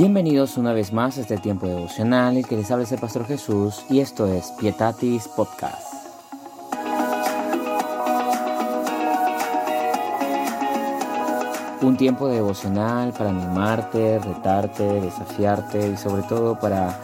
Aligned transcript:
Bienvenidos 0.00 0.56
una 0.56 0.72
vez 0.72 0.94
más 0.94 1.18
a 1.18 1.20
este 1.20 1.36
tiempo 1.36 1.66
devocional 1.66 2.34
el 2.38 2.46
que 2.46 2.56
les 2.56 2.70
habla 2.70 2.86
el 2.90 2.98
Pastor 2.98 3.26
Jesús 3.26 3.84
y 3.90 4.00
esto 4.00 4.26
es 4.26 4.50
Pietatis 4.58 5.28
Podcast. 5.28 5.92
Un 11.82 11.98
tiempo 11.98 12.28
devocional 12.28 13.12
para 13.12 13.28
animarte, 13.28 14.18
retarte, 14.20 14.84
desafiarte 15.02 15.90
y 15.90 15.98
sobre 15.98 16.22
todo 16.22 16.58
para 16.58 16.98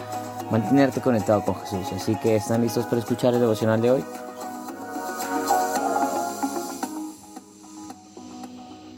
mantenerte 0.50 1.03
conectado 1.03 1.44
con 1.44 1.57
Jesús. 1.57 1.93
Así 1.94 2.17
que 2.17 2.36
¿están 2.36 2.63
listos 2.63 2.86
para 2.86 3.03
escuchar 3.03 3.35
el 3.35 3.40
devocional 3.40 3.82
de 3.82 3.90
hoy? 3.90 4.04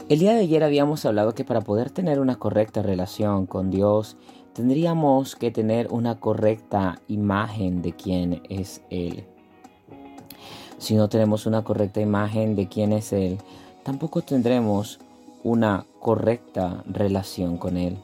El 0.09 0.17
día 0.17 0.33
de 0.33 0.39
ayer 0.39 0.63
habíamos 0.63 1.05
hablado 1.05 1.35
que 1.35 1.45
para 1.45 1.61
poder 1.61 1.91
tener 1.91 2.19
una 2.19 2.37
correcta 2.37 2.81
relación 2.81 3.45
con 3.45 3.69
Dios, 3.69 4.17
tendríamos 4.53 5.35
que 5.35 5.51
tener 5.51 5.87
una 5.91 6.19
correcta 6.19 6.99
imagen 7.07 7.83
de 7.83 7.93
quién 7.93 8.41
es 8.49 8.81
Él. 8.89 9.27
Si 10.79 10.95
no 10.95 11.09
tenemos 11.09 11.45
una 11.45 11.63
correcta 11.63 12.01
imagen 12.01 12.55
de 12.55 12.67
quién 12.67 12.91
es 12.91 13.13
Él, 13.13 13.37
tampoco 13.83 14.23
tendremos 14.23 14.99
una 15.43 15.85
correcta 15.99 16.83
relación 16.87 17.57
con 17.57 17.77
Él. 17.77 17.99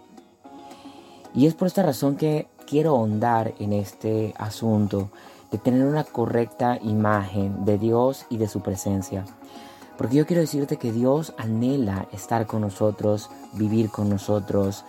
Y 1.33 1.47
es 1.47 1.55
por 1.55 1.65
esta 1.65 1.81
razón 1.81 2.17
que 2.17 2.47
quiero 2.67 2.91
ahondar 2.91 3.55
en 3.57 3.73
este 3.73 4.35
asunto 4.37 5.09
de 5.49 5.57
tener 5.57 5.83
una 5.87 6.03
correcta 6.03 6.77
imagen 6.83 7.65
de 7.65 7.79
Dios 7.79 8.27
y 8.29 8.37
de 8.37 8.47
su 8.47 8.61
presencia. 8.61 9.25
Porque 9.97 10.17
yo 10.17 10.25
quiero 10.25 10.41
decirte 10.41 10.77
que 10.77 10.91
Dios 10.91 11.33
anhela 11.37 12.07
estar 12.11 12.47
con 12.47 12.61
nosotros, 12.61 13.29
vivir 13.53 13.89
con 13.89 14.09
nosotros, 14.09 14.83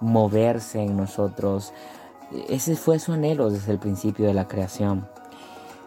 moverse 0.00 0.82
en 0.82 0.96
nosotros. 0.96 1.72
Ese 2.48 2.76
fue 2.76 2.98
su 2.98 3.12
anhelo 3.12 3.50
desde 3.50 3.72
el 3.72 3.78
principio 3.78 4.26
de 4.26 4.34
la 4.34 4.48
creación. 4.48 5.06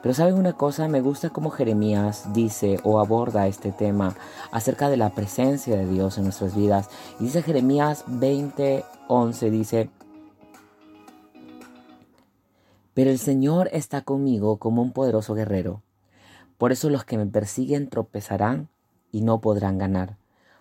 Pero 0.01 0.15
saben 0.15 0.35
una 0.35 0.53
cosa, 0.53 0.87
me 0.87 1.01
gusta 1.01 1.29
cómo 1.29 1.51
Jeremías 1.51 2.33
dice 2.33 2.79
o 2.83 2.99
aborda 2.99 3.47
este 3.47 3.71
tema 3.71 4.15
acerca 4.51 4.89
de 4.89 4.97
la 4.97 5.11
presencia 5.11 5.77
de 5.77 5.85
Dios 5.85 6.17
en 6.17 6.23
nuestras 6.23 6.55
vidas. 6.55 6.89
Y 7.19 7.25
dice 7.25 7.43
Jeremías 7.43 8.03
20:11 8.07 9.51
dice, 9.51 9.91
"Pero 12.95 13.11
el 13.11 13.19
Señor 13.19 13.69
está 13.73 14.01
conmigo 14.01 14.57
como 14.57 14.81
un 14.81 14.91
poderoso 14.91 15.35
guerrero. 15.35 15.83
Por 16.57 16.71
eso 16.71 16.89
los 16.89 17.05
que 17.05 17.17
me 17.17 17.27
persiguen 17.27 17.87
tropezarán 17.87 18.69
y 19.11 19.21
no 19.21 19.41
podrán 19.41 19.77
ganar. 19.77 20.17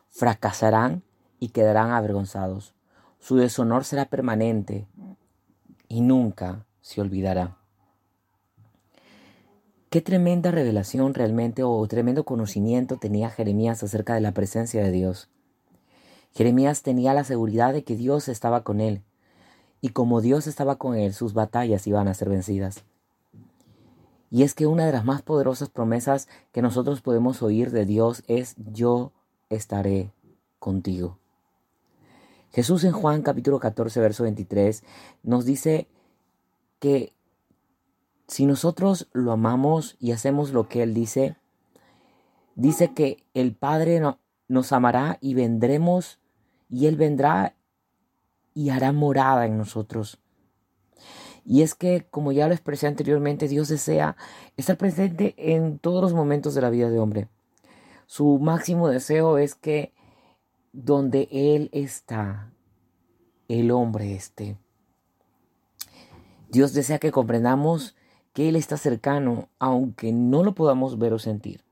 Fracasarán 0.09 1.03
y 1.39 1.49
quedarán 1.49 1.91
avergonzados. 1.91 2.75
Su 3.19 3.37
deshonor 3.37 3.85
será 3.85 4.07
permanente 4.07 4.87
y 5.89 6.01
nunca 6.01 6.65
se 6.81 7.01
olvidará. 7.01 7.57
Qué 9.91 10.01
tremenda 10.01 10.53
revelación 10.53 11.15
realmente 11.15 11.65
o 11.65 11.85
tremendo 11.89 12.25
conocimiento 12.25 12.97
tenía 12.97 13.29
Jeremías 13.29 13.83
acerca 13.83 14.15
de 14.15 14.21
la 14.21 14.33
presencia 14.33 14.83
de 14.83 14.93
Dios. 14.93 15.29
Jeremías 16.33 16.83
tenía 16.83 17.13
la 17.13 17.25
seguridad 17.25 17.73
de 17.73 17.83
que 17.83 17.97
Dios 17.97 18.29
estaba 18.29 18.63
con 18.63 18.81
él, 18.81 19.03
y 19.81 19.89
como 19.89 20.21
Dios 20.21 20.47
estaba 20.47 20.77
con 20.77 20.97
él, 20.97 21.13
sus 21.13 21.35
batallas 21.35 21.87
iban 21.87 22.07
a 22.07 22.15
ser 22.15 22.29
vencidas. 22.29 22.85
Y 24.31 24.45
es 24.45 24.55
que 24.55 24.67
una 24.67 24.87
de 24.87 24.93
las 24.93 25.05
más 25.05 25.23
poderosas 25.23 25.71
promesas 25.71 26.29
que 26.53 26.63
nosotros 26.63 27.01
podemos 27.01 27.43
oír 27.43 27.71
de 27.73 27.85
Dios 27.85 28.23
es 28.29 28.55
yo 28.57 29.13
estaré 29.49 30.13
contigo. 30.59 31.19
Jesús 32.53 32.85
en 32.85 32.93
Juan 32.93 33.23
capítulo 33.23 33.59
14, 33.59 34.01
verso 34.01 34.23
23 34.23 34.85
nos 35.23 35.45
dice 35.45 35.89
que 36.79 37.13
si 38.29 38.47
nosotros 38.47 39.09
lo 39.13 39.33
amamos 39.33 39.97
y 39.99 40.13
hacemos 40.13 40.53
lo 40.53 40.69
que 40.69 40.85
Él 40.85 40.95
dice, 40.95 41.37
dice 42.55 42.95
que 42.95 43.25
el 43.35 43.55
Padre 43.55 44.01
nos 44.47 44.73
amará 44.73 45.19
y 45.21 45.35
vendremos 45.35 46.21
y 46.69 46.87
Él 46.87 46.97
vendrá 46.97 47.57
y 48.55 48.71
hará 48.71 48.93
morada 48.93 49.47
en 49.47 49.59
nosotros. 49.59 50.21
Y 51.45 51.63
es 51.63 51.75
que, 51.75 52.07
como 52.11 52.33
ya 52.33 52.47
lo 52.47 52.55
expresé 52.55 52.87
anteriormente, 52.87 53.49
Dios 53.49 53.69
desea 53.69 54.17
estar 54.57 54.77
presente 54.77 55.35
en 55.37 55.79
todos 55.79 56.03
los 56.03 56.15
momentos 56.15 56.55
de 56.55 56.61
la 56.61 56.71
vida 56.71 56.91
de 56.91 56.99
hombre. 56.99 57.29
Su 58.07 58.39
máximo 58.39 58.89
deseo 58.89 59.39
es 59.39 59.55
que 59.55 59.93
donde 60.73 61.29
Él 61.31 61.71
está, 61.73 62.53
el 63.49 63.71
hombre 63.71 64.15
esté. 64.15 64.57
Dios 66.51 66.73
desea 66.73 66.99
que 66.99 67.13
comprendamos 67.13 67.97
que 68.33 68.49
Él 68.49 68.57
está 68.57 68.77
cercano, 68.77 69.49
aunque 69.59 70.13
no 70.13 70.43
lo 70.43 70.55
podamos 70.55 70.99
ver 70.99 71.13
o 71.13 71.19
sentir. 71.19 71.63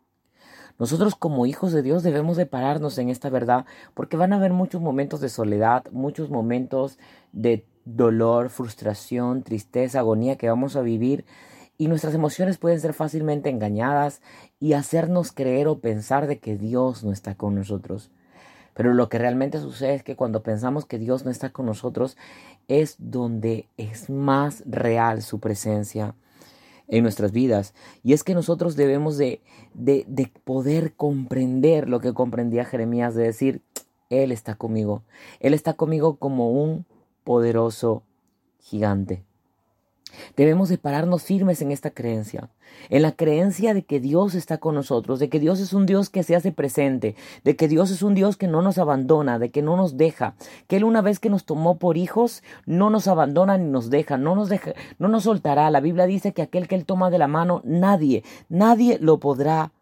Nosotros 0.78 1.16
como 1.16 1.46
hijos 1.46 1.72
de 1.72 1.82
Dios 1.82 2.04
debemos 2.04 2.36
de 2.36 2.46
pararnos 2.46 2.98
en 2.98 3.08
esta 3.08 3.30
verdad 3.30 3.66
porque 3.94 4.16
van 4.16 4.32
a 4.32 4.36
haber 4.36 4.52
muchos 4.52 4.80
momentos 4.80 5.20
de 5.20 5.28
soledad, 5.28 5.84
muchos 5.90 6.30
momentos 6.30 6.98
de 7.32 7.66
dolor, 7.96 8.50
frustración, 8.50 9.42
tristeza, 9.42 10.00
agonía 10.00 10.36
que 10.36 10.48
vamos 10.48 10.76
a 10.76 10.82
vivir 10.82 11.24
y 11.78 11.88
nuestras 11.88 12.14
emociones 12.14 12.58
pueden 12.58 12.80
ser 12.80 12.92
fácilmente 12.92 13.50
engañadas 13.50 14.20
y 14.60 14.72
hacernos 14.74 15.32
creer 15.32 15.68
o 15.68 15.78
pensar 15.78 16.26
de 16.26 16.38
que 16.38 16.56
Dios 16.56 17.04
no 17.04 17.12
está 17.12 17.34
con 17.36 17.54
nosotros. 17.54 18.10
Pero 18.74 18.92
lo 18.94 19.08
que 19.08 19.18
realmente 19.18 19.58
sucede 19.58 19.94
es 19.94 20.02
que 20.02 20.16
cuando 20.16 20.42
pensamos 20.42 20.84
que 20.84 20.98
Dios 20.98 21.24
no 21.24 21.30
está 21.30 21.50
con 21.50 21.66
nosotros 21.66 22.16
es 22.66 22.96
donde 22.98 23.68
es 23.76 24.10
más 24.10 24.62
real 24.66 25.22
su 25.22 25.40
presencia 25.40 26.14
en 26.88 27.02
nuestras 27.02 27.32
vidas. 27.32 27.74
Y 28.02 28.12
es 28.12 28.22
que 28.22 28.34
nosotros 28.34 28.76
debemos 28.76 29.16
de, 29.16 29.40
de, 29.74 30.04
de 30.08 30.30
poder 30.44 30.94
comprender 30.94 31.88
lo 31.88 32.00
que 32.00 32.14
comprendía 32.14 32.64
Jeremías, 32.64 33.14
de 33.14 33.24
decir, 33.24 33.62
Él 34.10 34.32
está 34.32 34.56
conmigo. 34.56 35.02
Él 35.40 35.54
está 35.54 35.74
conmigo 35.74 36.16
como 36.16 36.50
un 36.50 36.86
poderoso 37.28 38.04
gigante. 38.58 39.22
Debemos 40.34 40.70
de 40.70 40.78
pararnos 40.78 41.24
firmes 41.24 41.60
en 41.60 41.72
esta 41.72 41.90
creencia, 41.90 42.48
en 42.88 43.02
la 43.02 43.12
creencia 43.12 43.74
de 43.74 43.82
que 43.82 44.00
Dios 44.00 44.34
está 44.34 44.56
con 44.56 44.74
nosotros, 44.74 45.18
de 45.18 45.28
que 45.28 45.38
Dios 45.38 45.60
es 45.60 45.74
un 45.74 45.84
Dios 45.84 46.08
que 46.08 46.22
se 46.22 46.34
hace 46.34 46.52
presente, 46.52 47.16
de 47.44 47.54
que 47.54 47.68
Dios 47.68 47.90
es 47.90 48.02
un 48.02 48.14
Dios 48.14 48.38
que 48.38 48.48
no 48.48 48.62
nos 48.62 48.78
abandona, 48.78 49.38
de 49.38 49.50
que 49.50 49.60
no 49.60 49.76
nos 49.76 49.98
deja, 49.98 50.36
que 50.68 50.76
Él 50.76 50.84
una 50.84 51.02
vez 51.02 51.20
que 51.20 51.28
nos 51.28 51.44
tomó 51.44 51.78
por 51.78 51.98
hijos, 51.98 52.42
no 52.64 52.88
nos 52.88 53.08
abandona 53.08 53.58
ni 53.58 53.70
nos 53.70 53.90
deja, 53.90 54.16
no 54.16 54.34
nos 54.34 54.48
deja, 54.48 54.72
no 54.98 55.08
nos 55.08 55.24
soltará. 55.24 55.70
La 55.70 55.80
Biblia 55.80 56.06
dice 56.06 56.32
que 56.32 56.40
aquel 56.40 56.66
que 56.66 56.76
Él 56.76 56.86
toma 56.86 57.10
de 57.10 57.18
la 57.18 57.28
mano, 57.28 57.60
nadie, 57.62 58.24
nadie 58.48 58.96
lo 59.02 59.20
podrá 59.20 59.72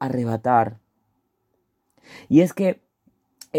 arrebatar. 0.00 0.80
Y 2.28 2.40
es 2.40 2.52
que 2.52 2.85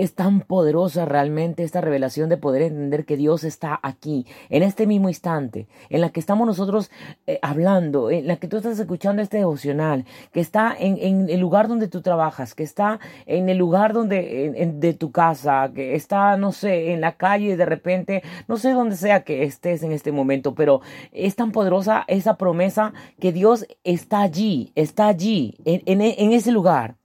es 0.02 0.16
tan 0.16 0.42
poderosa 0.42 1.06
realmente 1.06 1.64
esta 1.64 1.82
revelación 1.82 2.30
de 2.30 2.38
poder 2.38 2.62
entender 2.62 3.06
que 3.06 3.18
Dios 3.18 3.44
está 3.44 3.80
aquí, 3.84 4.26
en 4.50 4.64
este 4.64 4.88
mismo 4.88 5.10
instante, 5.10 5.68
en 5.90 6.02
la 6.02 6.10
que 6.10 6.20
estamos 6.20 6.48
nosotros 6.48 6.92
eh, 7.26 7.40
hablando, 7.42 8.10
en 8.12 8.28
la 8.28 8.38
que 8.38 8.48
tú 8.48 8.58
estás 8.58 8.80
escuchando 8.80 9.22
este 9.22 9.38
devocional, 9.38 10.06
que 10.32 10.40
está 10.40 10.76
en, 10.78 11.30
el 11.30 11.40
lugar 11.40 11.68
donde 11.68 11.88
tú 11.88 12.02
trabajas, 12.02 12.56
que 12.56 12.64
está 12.64 13.00
en 13.26 13.50
el 13.50 13.58
lugar 13.58 13.94
donde, 13.94 14.74
de 14.76 14.94
tu 14.94 15.12
casa, 15.12 15.72
que 15.74 15.96
está, 15.96 16.38
no 16.38 16.52
sé, 16.52 16.92
en 16.92 17.02
la 17.02 17.18
calle 17.18 17.58
de 17.58 17.66
repente, 17.66 18.24
no 18.48 18.58
sé 18.58 18.72
dónde 18.72 18.96
sea 18.96 19.24
que 19.24 19.44
estés 19.44 19.84
en 19.84 19.92
este 19.92 20.12
momento, 20.12 20.56
pero 20.56 20.82
es 21.12 21.36
tan 21.36 21.52
poderosa 21.52 22.04
esa 22.08 22.38
promesa 22.38 22.94
que 23.20 23.32
Dios 23.32 23.66
está 23.84 24.22
allí, 24.22 24.72
está 24.76 25.08
allí, 25.08 25.56
en 25.66 26.32
ese 26.32 26.52
lugar. 26.52 26.98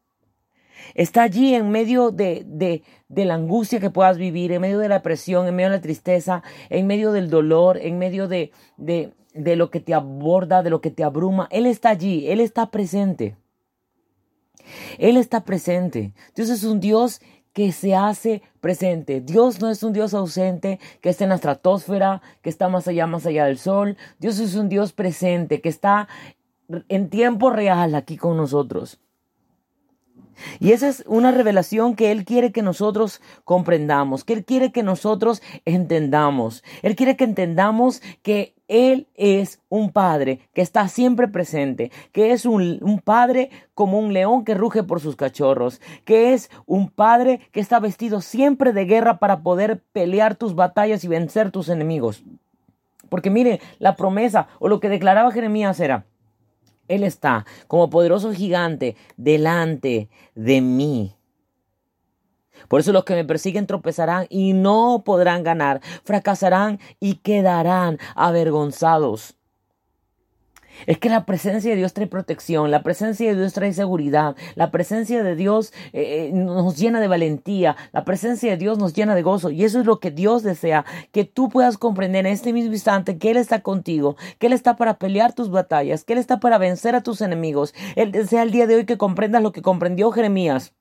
Está 0.95 1.23
allí 1.23 1.55
en 1.55 1.71
medio 1.71 2.11
de, 2.11 2.45
de, 2.47 2.83
de, 3.09 3.25
la 3.25 3.35
angustia 3.35 3.81
que 3.81 3.91
puedas 3.91 4.19
vivir, 4.19 4.53
en 4.53 4.61
medio 4.61 4.79
de 4.79 4.89
la 4.89 5.03
presión, 5.03 5.47
en 5.47 5.57
medio 5.57 5.71
de 5.71 5.77
la 5.77 5.83
tristeza, 5.83 6.43
en 6.71 6.87
medio 6.87 7.13
del 7.13 7.31
dolor, 7.31 7.79
en 7.79 7.99
medio 7.99 8.29
de, 8.29 8.53
de, 8.77 9.13
de 9.35 9.57
lo 9.57 9.71
que 9.71 9.81
te 9.81 9.95
aborda, 9.95 10.63
de 10.63 10.71
lo 10.71 10.81
que 10.81 10.91
te 10.91 11.05
abruma. 11.05 11.49
Él 11.51 11.67
está 11.67 11.91
allí, 11.91 12.29
Él 12.31 12.41
está 12.41 12.71
presente. 12.71 13.37
Él 14.99 15.17
está 15.17 15.45
presente. 15.45 16.13
Dios 16.35 16.49
es 16.51 16.65
un 16.65 16.81
Dios 16.81 17.21
que 17.53 17.73
se 17.73 17.95
hace 17.95 18.43
presente. 18.61 19.21
Dios 19.21 19.61
no 19.61 19.71
es 19.71 19.83
un 19.83 19.93
Dios 19.93 20.15
ausente 20.15 20.81
que 21.01 21.11
está 21.11 21.25
en 21.25 21.31
la 21.31 21.37
estratosfera, 21.37 22.23
que 22.41 22.51
está 22.51 22.69
más 22.69 22.89
allá, 22.89 23.07
más 23.07 23.27
allá 23.27 23.45
del 23.45 23.59
sol. 23.59 23.97
Dios 24.19 24.39
es 24.39 24.55
un 24.55 24.69
Dios 24.69 24.93
presente, 24.93 25.61
que 25.61 25.69
está 25.69 26.09
en 26.89 27.11
tiempo 27.11 27.51
real 27.51 27.95
aquí 27.95 28.17
con 28.17 28.37
nosotros. 28.37 29.02
Y 30.61 30.73
esa 30.73 30.89
es 30.89 31.05
una 31.07 31.31
revelación 31.31 31.95
que 31.95 32.11
Él 32.11 32.25
quiere 32.25 32.53
que 32.53 32.63
nosotros 32.63 33.21
comprendamos, 33.45 34.25
que 34.25 34.33
Él 34.33 34.45
quiere 34.45 34.73
que 34.73 34.83
nosotros 34.83 35.43
entendamos. 35.65 36.63
Él 36.83 36.97
quiere 36.97 37.17
que 37.17 37.25
entendamos 37.25 38.03
que 38.23 38.55
Él 38.69 39.09
es 39.15 39.61
un 39.69 39.93
Padre 39.93 40.41
que 40.55 40.63
está 40.63 40.89
siempre 40.89 41.29
presente, 41.29 41.91
que 42.13 42.33
es 42.33 42.47
un, 42.47 43.01
Padre 43.05 43.51
como 43.75 43.99
un 43.99 44.13
león 44.13 44.45
que 44.45 44.55
ruge 44.55 44.83
por 44.83 45.01
sus 45.01 45.17
cachorros, 45.17 45.81
que 46.05 46.33
es 46.33 46.51
un 46.67 46.89
Padre 46.89 47.41
que 47.53 47.61
está 47.61 47.81
vestido 47.81 48.21
siempre 48.21 48.73
de 48.73 48.85
guerra 48.85 49.19
para 49.19 49.43
poder 49.43 49.83
pelear 49.93 50.37
tus 50.37 50.55
batallas 50.55 51.05
y 51.05 51.09
vencer 51.09 51.51
tus 51.51 51.69
enemigos. 51.69 52.23
Porque 53.09 53.31
mire, 53.31 53.61
la 53.79 53.97
promesa 53.97 54.49
o 54.59 54.69
lo 54.69 54.81
que 54.81 54.89
declaraba 54.89 55.33
Jeremías 55.33 55.79
era, 55.81 56.07
Él 56.93 57.05
está 57.05 57.47
como 57.69 57.89
poderoso 57.89 58.33
gigante 58.33 58.97
delante 59.17 60.11
de 60.35 60.61
mí. 60.61 61.17
Por 62.69 62.81
eso 62.81 62.93
los 62.93 63.05
que 63.05 63.15
me 63.15 63.25
persiguen 63.25 63.67
tropezarán 63.67 64.27
y 64.29 64.53
no 64.53 65.03
podrán 65.05 65.43
ganar, 65.43 65.81
fracasarán 66.05 66.81
y 67.01 67.17
quedarán 67.17 67.99
avergonzados. 68.15 69.37
Es 70.87 70.99
que 70.99 71.09
la 71.09 71.25
presencia 71.25 71.71
de 71.71 71.77
Dios 71.77 71.93
trae 71.93 72.07
protección, 72.07 72.71
la 72.71 72.83
presencia 72.83 73.29
de 73.31 73.37
Dios 73.37 73.53
trae 73.53 73.73
seguridad, 73.73 74.37
la 74.55 74.71
presencia 74.71 75.23
de 75.23 75.37
Dios 75.37 75.73
eh, 75.93 76.29
eh, 76.29 76.31
nos 76.33 76.77
llena 76.77 77.01
de 77.01 77.09
valentía, 77.09 77.77
la 77.93 78.05
presencia 78.05 78.51
de 78.51 78.57
Dios 78.57 78.79
nos 78.79 78.95
llena 78.95 79.15
de 79.15 79.23
gozo 79.23 79.51
y 79.51 79.65
eso 79.65 79.81
es 79.81 79.87
lo 79.87 80.01
que 80.01 80.11
Dios 80.11 80.43
desea, 80.43 80.85
que 81.13 81.25
tú 81.25 81.49
puedas 81.49 81.79
comprender 81.79 82.27
en 82.27 82.33
este 82.33 82.53
mismo 82.53 82.73
instante 82.73 83.19
que 83.19 83.31
Él 83.31 83.37
está 83.37 83.61
contigo, 83.63 84.17
que 84.39 84.49
Él 84.49 84.53
está 84.53 84.77
para 84.77 84.95
pelear 84.95 85.33
tus 85.33 85.51
batallas, 85.51 86.05
que 86.05 86.15
Él 86.15 86.19
está 86.19 86.41
para 86.41 86.59
vencer 86.59 86.95
a 86.95 87.03
tus 87.03 87.21
enemigos. 87.21 87.75
Él 87.97 88.13
desea 88.13 88.43
el 88.43 88.51
día 88.51 88.67
de 88.67 88.77
hoy 88.77 88.85
que 88.85 88.99
comprendas 88.99 89.43
lo 89.43 89.53
que 89.53 89.63
comprendió 89.63 90.11
Jeremías. 90.11 90.75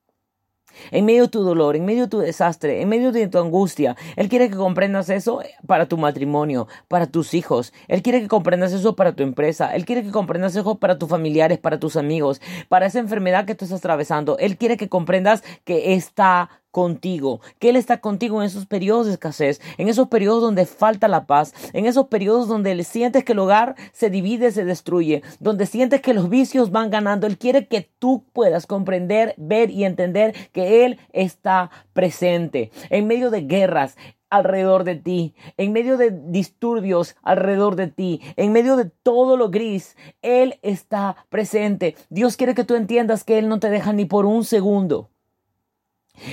En 0.90 1.04
medio 1.04 1.24
de 1.24 1.28
tu 1.28 1.42
dolor, 1.42 1.76
en 1.76 1.84
medio 1.84 2.04
de 2.04 2.08
tu 2.08 2.18
desastre, 2.18 2.80
en 2.80 2.88
medio 2.88 3.12
de 3.12 3.28
tu 3.28 3.38
angustia, 3.38 3.96
Él 4.16 4.28
quiere 4.28 4.48
que 4.48 4.56
comprendas 4.56 5.10
eso 5.10 5.42
para 5.66 5.86
tu 5.86 5.96
matrimonio, 5.96 6.68
para 6.88 7.06
tus 7.06 7.34
hijos. 7.34 7.72
Él 7.88 8.02
quiere 8.02 8.20
que 8.20 8.28
comprendas 8.28 8.72
eso 8.72 8.96
para 8.96 9.14
tu 9.14 9.22
empresa. 9.22 9.74
Él 9.74 9.84
quiere 9.84 10.02
que 10.02 10.10
comprendas 10.10 10.56
eso 10.56 10.78
para 10.78 10.98
tus 10.98 11.08
familiares, 11.08 11.58
para 11.58 11.78
tus 11.78 11.96
amigos, 11.96 12.40
para 12.68 12.86
esa 12.86 12.98
enfermedad 12.98 13.44
que 13.44 13.54
tú 13.54 13.64
estás 13.64 13.80
atravesando. 13.80 14.38
Él 14.38 14.56
quiere 14.56 14.76
que 14.76 14.88
comprendas 14.88 15.42
que 15.64 15.94
está 15.94 16.61
contigo, 16.72 17.40
que 17.60 17.68
Él 17.68 17.76
está 17.76 18.00
contigo 18.00 18.40
en 18.40 18.46
esos 18.46 18.66
periodos 18.66 19.06
de 19.06 19.12
escasez, 19.12 19.60
en 19.78 19.88
esos 19.88 20.08
periodos 20.08 20.42
donde 20.42 20.66
falta 20.66 21.06
la 21.06 21.26
paz, 21.26 21.54
en 21.72 21.86
esos 21.86 22.08
periodos 22.08 22.48
donde 22.48 22.82
sientes 22.82 23.24
que 23.24 23.32
el 23.32 23.38
hogar 23.38 23.76
se 23.92 24.10
divide, 24.10 24.50
se 24.50 24.64
destruye, 24.64 25.22
donde 25.38 25.66
sientes 25.66 26.00
que 26.00 26.14
los 26.14 26.28
vicios 26.28 26.72
van 26.72 26.90
ganando. 26.90 27.28
Él 27.28 27.38
quiere 27.38 27.68
que 27.68 27.88
tú 28.00 28.24
puedas 28.32 28.66
comprender, 28.66 29.34
ver 29.36 29.70
y 29.70 29.84
entender 29.84 30.34
que 30.52 30.84
Él 30.84 30.98
está 31.12 31.70
presente 31.92 32.72
en 32.90 33.06
medio 33.06 33.30
de 33.30 33.42
guerras, 33.42 33.96
alrededor 34.30 34.84
de 34.84 34.96
ti, 34.96 35.34
en 35.58 35.72
medio 35.72 35.98
de 35.98 36.10
disturbios 36.10 37.16
alrededor 37.22 37.76
de 37.76 37.88
ti, 37.88 38.22
en 38.36 38.50
medio 38.52 38.76
de 38.76 38.86
todo 38.86 39.36
lo 39.36 39.50
gris, 39.50 39.94
Él 40.22 40.58
está 40.62 41.16
presente. 41.28 41.96
Dios 42.08 42.38
quiere 42.38 42.54
que 42.54 42.64
tú 42.64 42.74
entiendas 42.74 43.24
que 43.24 43.38
Él 43.38 43.50
no 43.50 43.60
te 43.60 43.68
deja 43.68 43.92
ni 43.92 44.06
por 44.06 44.24
un 44.24 44.44
segundo. 44.44 45.11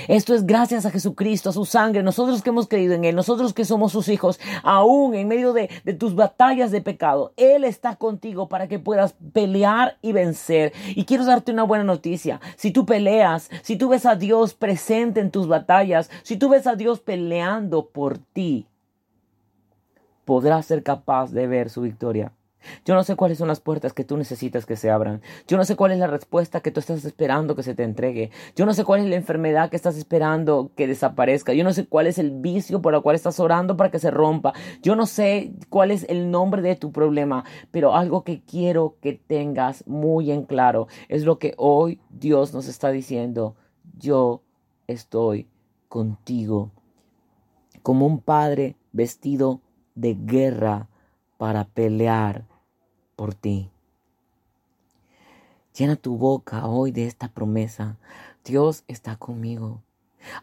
Esto 0.08 0.34
es 0.34 0.46
gracias 0.46 0.86
a 0.86 0.90
Jesucristo, 0.90 1.50
a 1.50 1.52
su 1.52 1.64
sangre, 1.64 2.02
nosotros 2.02 2.42
que 2.42 2.50
hemos 2.50 2.68
creído 2.68 2.94
en 2.94 3.04
Él, 3.04 3.16
nosotros 3.16 3.54
que 3.54 3.64
somos 3.64 3.92
sus 3.92 4.08
hijos, 4.08 4.38
aún 4.62 5.14
en 5.14 5.26
medio 5.26 5.52
de, 5.52 5.68
tus 5.98 6.14
batallas 6.14 6.70
de 6.70 6.80
pecado, 6.80 7.32
Él 7.36 7.64
está 7.64 7.96
contigo 7.96 8.48
para 8.48 8.68
que 8.68 8.78
puedas 8.78 9.14
pelear 9.32 9.96
y 10.02 10.12
vencer. 10.12 10.72
Y 10.94 11.04
quiero 11.04 11.24
darte 11.24 11.52
una 11.52 11.64
buena 11.64 11.84
noticia. 11.84 12.40
Si 12.56 12.70
tú 12.70 12.86
peleas, 12.86 13.50
si 13.62 13.76
tú 13.76 13.88
ves 13.88 14.06
a 14.06 14.14
Dios 14.14 14.54
presente 14.54 15.20
en 15.20 15.30
tus 15.30 15.48
batallas, 15.48 16.10
si 16.22 16.36
tú 16.36 16.48
ves 16.50 16.66
a 16.66 16.76
Dios 16.76 17.00
peleando 17.00 17.86
por 17.86 18.18
ti, 18.18 18.66
podrás 20.24 20.66
ser 20.66 20.82
capaz 20.82 21.32
de 21.32 21.46
ver 21.46 21.70
su 21.70 21.80
victoria. 21.80 22.32
Yo 22.84 22.94
no 22.94 23.02
sé 23.04 23.16
cuáles 23.16 23.38
son 23.38 23.48
las 23.48 23.60
puertas 23.60 23.92
que 23.92 24.04
tú 24.04 24.16
necesitas 24.16 24.66
que 24.66 24.76
se 24.76 24.90
abran. 24.90 25.22
Yo 25.46 25.56
no 25.56 25.64
sé 25.64 25.76
cuál 25.76 25.92
es 25.92 25.98
la 25.98 26.06
respuesta 26.06 26.60
que 26.60 26.70
tú 26.70 26.80
estás 26.80 27.04
esperando 27.04 27.54
que 27.54 27.62
se 27.62 27.74
te 27.74 27.82
entregue. 27.82 28.30
Yo 28.56 28.66
no 28.66 28.74
sé 28.74 28.84
cuál 28.84 29.00
es 29.00 29.06
la 29.06 29.16
enfermedad 29.16 29.70
que 29.70 29.76
estás 29.76 29.96
esperando 29.96 30.70
que 30.76 30.86
desaparezca. 30.86 31.52
Yo 31.52 31.64
no 31.64 31.72
sé 31.72 31.86
cuál 31.86 32.06
es 32.06 32.18
el 32.18 32.30
vicio 32.30 32.82
por 32.82 32.94
el 32.94 33.02
cual 33.02 33.16
estás 33.16 33.40
orando 33.40 33.76
para 33.76 33.90
que 33.90 33.98
se 33.98 34.10
rompa. 34.10 34.52
Yo 34.82 34.96
no 34.96 35.06
sé 35.06 35.52
cuál 35.68 35.90
es 35.90 36.06
el 36.08 36.30
nombre 36.30 36.62
de 36.62 36.76
tu 36.76 36.92
problema. 36.92 37.44
Pero 37.70 37.94
algo 37.94 38.24
que 38.24 38.42
quiero 38.42 38.96
que 39.00 39.14
tengas 39.14 39.86
muy 39.86 40.30
en 40.30 40.44
claro 40.44 40.88
es 41.08 41.24
lo 41.24 41.38
que 41.38 41.54
hoy 41.56 42.00
Dios 42.10 42.52
nos 42.54 42.68
está 42.68 42.90
diciendo. 42.90 43.56
Yo 43.98 44.42
estoy 44.86 45.48
contigo. 45.88 46.70
Como 47.82 48.06
un 48.06 48.20
padre 48.20 48.76
vestido 48.92 49.60
de 49.94 50.14
guerra 50.14 50.88
para 51.38 51.64
pelear 51.64 52.49
por 53.20 53.34
ti. 53.34 53.70
Llena 55.76 55.96
tu 55.96 56.16
boca 56.16 56.66
hoy 56.66 56.90
de 56.90 57.06
esta 57.06 57.28
promesa. 57.28 57.98
Dios 58.46 58.82
está 58.88 59.16
conmigo. 59.16 59.82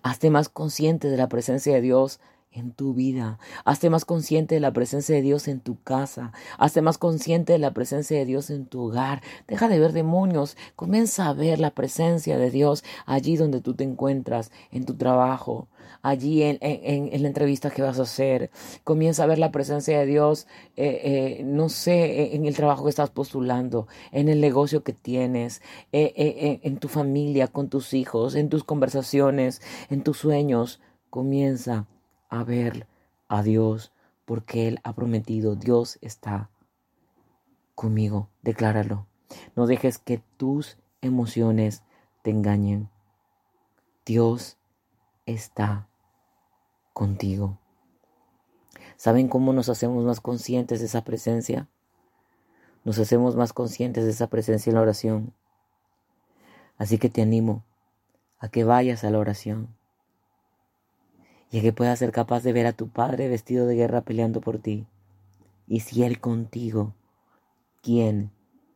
Hazte 0.04 0.30
más 0.30 0.48
consciente 0.48 1.10
de 1.10 1.18
la 1.18 1.28
presencia 1.28 1.74
de 1.74 1.82
Dios 1.82 2.20
en 2.52 2.72
tu 2.72 2.94
vida. 2.94 3.40
Hazte 3.66 3.90
más 3.90 4.06
consciente 4.06 4.56
de 4.56 4.62
la 4.62 4.74
presencia 4.74 5.16
de 5.16 5.22
Dios 5.22 5.48
en 5.48 5.60
tu 5.60 5.82
casa. 5.82 6.32
Hazte 6.58 6.82
más 6.82 6.98
consciente 6.98 7.54
de 7.54 7.60
la 7.60 7.72
presencia 7.72 8.18
de 8.18 8.26
Dios 8.26 8.50
en 8.50 8.66
tu 8.66 8.82
hogar. 8.82 9.22
Deja 9.48 9.68
de 9.68 9.80
ver 9.80 9.94
demonios. 9.94 10.58
Comienza 10.76 11.28
a 11.28 11.34
ver 11.34 11.60
la 11.60 11.72
presencia 11.72 12.38
de 12.38 12.50
Dios 12.50 12.84
allí 13.06 13.38
donde 13.38 13.62
tú 13.62 13.74
te 13.76 13.84
encuentras, 13.84 14.52
en 14.72 14.86
tu 14.86 14.96
trabajo, 14.96 15.68
allí 16.02 16.44
en, 16.44 16.58
en, 16.62 17.22
la 17.22 17.28
entrevista 17.28 17.70
que 17.70 17.82
vas 17.82 18.00
a 18.00 18.04
hacer. 18.04 18.50
Comienza 18.84 19.24
a 19.24 19.28
ver 19.28 19.40
la 19.40 19.52
presencia 19.52 20.00
de 20.00 20.06
Dios, 20.06 20.48
eh, 20.76 21.40
eh, 21.40 21.44
no 21.44 21.70
sé, 21.70 22.36
en 22.36 22.46
el 22.46 22.56
trabajo 22.56 22.84
que 22.84 22.90
estás 22.90 23.10
postulando, 23.10 23.88
en 24.12 24.30
el 24.30 24.42
negocio 24.42 24.84
que 24.84 24.94
tienes, 24.94 25.62
eh, 25.92 26.60
en 26.64 26.78
tu 26.78 26.88
familia, 26.88 27.48
con 27.48 27.70
tus 27.70 27.94
hijos, 27.94 28.36
en 28.36 28.50
tus 28.50 28.64
conversaciones, 28.64 29.62
en 29.90 30.04
tus 30.04 30.18
sueños. 30.18 30.80
Comienza 31.10 31.88
a 32.30 32.44
ver 32.44 32.88
a 33.28 33.44
Dios 33.44 33.92
porque 34.26 34.68
Él 34.68 34.80
ha 34.84 34.94
prometido, 34.94 35.56
Dios 35.56 35.98
está 36.02 36.50
conmigo. 37.76 38.30
Decláralo. 38.42 39.08
No 39.56 39.68
dejes 39.68 39.98
que 40.00 40.22
tus 40.38 40.78
emociones 41.02 41.84
te 42.24 42.32
engañen. 42.32 42.90
Dios 44.06 44.58
está 45.26 45.88
contigo. 46.94 47.58
¿Saben 48.98 49.30
cómo 49.30 49.54
nos 49.54 49.70
hacemos 49.70 50.04
más 50.04 50.20
conscientes 50.20 50.80
de 50.80 50.88
esa 50.88 51.04
presencia? 51.04 51.70
Nos 52.84 53.00
hacemos 53.00 53.36
más 53.36 53.54
conscientes 53.54 54.06
de 54.06 54.12
esa 54.12 54.28
presencia 54.28 54.72
en 54.72 54.76
la 54.76 54.82
oración. 54.82 55.34
Así 56.78 56.98
que 56.98 57.10
te 57.10 57.22
animo 57.22 57.64
a 58.40 58.50
que 58.50 58.64
vayas 58.64 59.04
a 59.04 59.10
la 59.12 59.20
oración 59.20 59.77
y 61.52 61.62
que 61.62 61.74
puedas 61.74 62.00
ser 62.00 62.12
capaz 62.12 62.44
de 62.44 62.54
ver 62.54 62.66
a 62.66 62.74
tu 62.74 62.90
Padre 62.90 63.30
vestido 63.30 63.66
de 63.66 63.76
guerra 63.76 64.02
peleando 64.02 64.42
por 64.42 64.60
ti. 64.60 64.86
Y 65.68 65.82
si 65.82 66.04
Él 66.04 66.20
contigo, 66.20 66.94
¿quién 67.82 68.32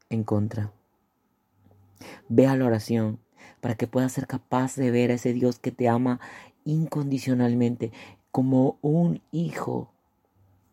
en 0.09 0.23
contra? 0.23 0.71
Ve 2.29 2.47
a 2.47 2.55
la 2.55 2.65
oración 2.65 3.19
para 3.59 3.75
que 3.75 3.87
puedas 3.87 4.11
ser 4.11 4.27
capaz 4.27 4.75
de 4.75 4.91
ver 4.91 5.11
a 5.11 5.15
ese 5.15 5.33
Dios 5.33 5.59
que 5.59 5.71
te 5.71 5.87
ama 5.87 6.19
incondicionalmente 6.65 7.91
como 8.31 8.77
un 8.81 9.21
hijo 9.31 9.91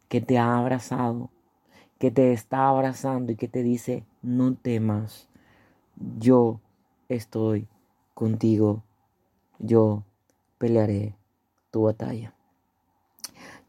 que 0.09 0.21
te 0.21 0.39
ha 0.39 0.57
abrazado, 0.57 1.31
que 1.99 2.11
te 2.11 2.33
está 2.33 2.69
abrazando 2.69 3.33
y 3.33 3.37
que 3.37 3.49
te 3.49 3.63
dice, 3.63 4.05
no 4.23 4.55
temas, 4.55 5.29
yo 6.19 6.61
estoy 7.09 7.67
contigo, 8.15 8.83
yo 9.59 10.05
pelearé 10.59 11.15
tu 11.71 11.83
batalla. 11.83 12.35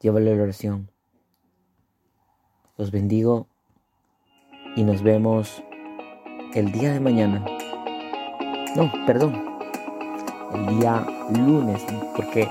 Llévale 0.01 0.35
la 0.35 0.43
oración. 0.43 0.89
Los 2.77 2.91
bendigo 2.91 3.47
y 4.75 4.83
nos 4.83 5.03
vemos 5.03 5.61
el 6.53 6.71
día 6.71 6.93
de 6.93 6.99
mañana. 6.99 7.45
No, 8.75 8.91
perdón. 9.05 9.43
El 10.53 10.79
día 10.79 11.05
lunes, 11.35 11.85
porque 12.15 12.47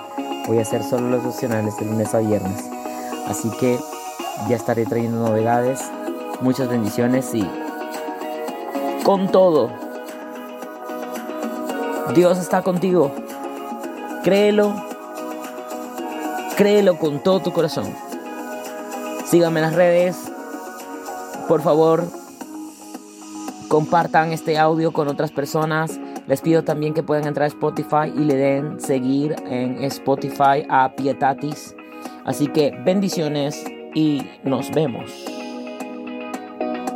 voy 0.46 0.58
a 0.58 0.62
hacer 0.62 0.82
solo 0.82 1.08
los 1.08 1.24
opcionales 1.24 1.76
de 1.78 1.86
lunes 1.86 2.14
a 2.14 2.18
viernes. 2.18 2.68
Así 3.26 3.50
que 3.58 3.78
ya 4.48 4.56
estaré 4.56 4.84
trayendo 4.84 5.26
novedades. 5.26 5.90
Muchas 6.40 6.68
bendiciones 6.68 7.34
y 7.34 7.48
con 9.04 9.32
todo. 9.32 9.70
Dios 12.14 12.38
está 12.38 12.62
contigo. 12.62 13.10
Créelo 14.22 14.87
Créelo 16.58 16.98
con 16.98 17.22
todo 17.22 17.38
tu 17.38 17.52
corazón. 17.52 17.94
Síganme 19.26 19.60
en 19.60 19.66
las 19.66 19.76
redes. 19.76 20.16
Por 21.46 21.62
favor, 21.62 22.02
compartan 23.68 24.32
este 24.32 24.58
audio 24.58 24.92
con 24.92 25.06
otras 25.06 25.30
personas. 25.30 26.00
Les 26.26 26.40
pido 26.40 26.64
también 26.64 26.94
que 26.94 27.04
puedan 27.04 27.28
entrar 27.28 27.44
a 27.44 27.46
Spotify 27.46 28.12
y 28.12 28.24
le 28.24 28.34
den 28.34 28.80
seguir 28.80 29.36
en 29.46 29.84
Spotify 29.84 30.66
a 30.68 30.96
Pietatis. 30.96 31.76
Así 32.24 32.48
que 32.48 32.76
bendiciones 32.84 33.64
y 33.94 34.26
nos 34.42 34.72
vemos. 34.72 35.27